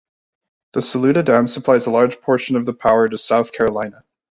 [0.73, 4.03] The Saluda Dam supplies a large portion of the power to South Carolina.